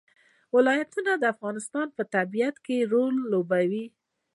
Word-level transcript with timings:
ولایتونه 0.55 1.11
د 1.17 1.23
افغانستان 1.33 1.87
په 1.97 2.03
طبیعت 2.15 2.55
کې 2.65 2.77
رول 2.91 3.15
لوبوي. 3.31 3.85